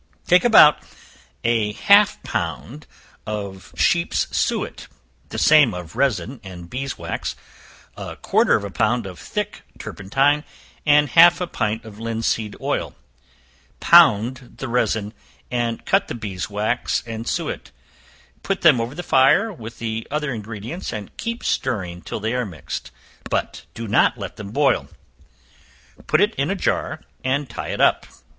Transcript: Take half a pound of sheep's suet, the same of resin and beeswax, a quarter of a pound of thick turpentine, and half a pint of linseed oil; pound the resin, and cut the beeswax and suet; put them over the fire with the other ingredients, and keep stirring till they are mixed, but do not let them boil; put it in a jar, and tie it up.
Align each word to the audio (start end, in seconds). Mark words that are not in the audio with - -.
Take 0.25 0.41
half 0.51 1.25
a 1.45 2.07
pound 2.27 2.87
of 3.27 3.71
sheep's 3.77 4.35
suet, 4.35 4.87
the 5.29 5.37
same 5.37 5.75
of 5.75 5.95
resin 5.95 6.41
and 6.43 6.67
beeswax, 6.67 7.35
a 7.95 8.15
quarter 8.15 8.55
of 8.55 8.63
a 8.63 8.71
pound 8.71 9.05
of 9.05 9.19
thick 9.19 9.61
turpentine, 9.77 10.43
and 10.87 11.09
half 11.09 11.39
a 11.39 11.45
pint 11.45 11.85
of 11.85 11.99
linseed 11.99 12.55
oil; 12.59 12.95
pound 13.79 14.55
the 14.57 14.67
resin, 14.67 15.13
and 15.51 15.85
cut 15.85 16.07
the 16.07 16.15
beeswax 16.15 17.03
and 17.05 17.27
suet; 17.27 17.69
put 18.41 18.61
them 18.61 18.81
over 18.81 18.95
the 18.95 19.03
fire 19.03 19.53
with 19.53 19.77
the 19.77 20.07
other 20.09 20.31
ingredients, 20.33 20.91
and 20.91 21.15
keep 21.15 21.43
stirring 21.43 22.01
till 22.01 22.19
they 22.19 22.33
are 22.33 22.43
mixed, 22.43 22.89
but 23.29 23.67
do 23.75 23.87
not 23.87 24.17
let 24.17 24.35
them 24.37 24.49
boil; 24.49 24.87
put 26.07 26.19
it 26.19 26.33
in 26.37 26.49
a 26.49 26.55
jar, 26.55 27.01
and 27.23 27.51
tie 27.51 27.69
it 27.69 27.79
up. 27.79 28.07